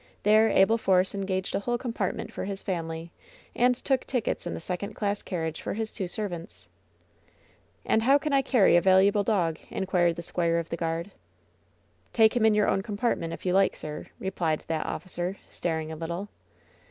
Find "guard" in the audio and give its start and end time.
10.75-11.11